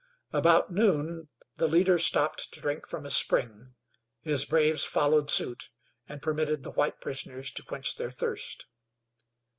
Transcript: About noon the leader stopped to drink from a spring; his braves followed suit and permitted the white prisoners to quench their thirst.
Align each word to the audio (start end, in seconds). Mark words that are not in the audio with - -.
About 0.33 0.71
noon 0.73 1.27
the 1.57 1.67
leader 1.67 1.99
stopped 1.99 2.51
to 2.53 2.59
drink 2.59 2.87
from 2.87 3.05
a 3.05 3.11
spring; 3.11 3.75
his 4.21 4.45
braves 4.45 4.83
followed 4.83 5.29
suit 5.29 5.69
and 6.09 6.23
permitted 6.23 6.63
the 6.63 6.71
white 6.71 6.99
prisoners 6.99 7.51
to 7.51 7.61
quench 7.63 7.97
their 7.97 8.09
thirst. 8.09 8.65